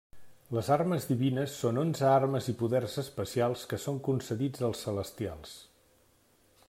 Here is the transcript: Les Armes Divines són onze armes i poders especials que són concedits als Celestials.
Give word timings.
Les 0.57 0.69
Armes 0.75 1.03
Divines 1.09 1.57
són 1.65 1.81
onze 1.81 2.07
armes 2.13 2.49
i 2.53 2.55
poders 2.63 2.95
especials 3.03 3.67
que 3.75 3.79
són 3.85 4.01
concedits 4.09 4.67
als 4.69 4.83
Celestials. 4.87 5.55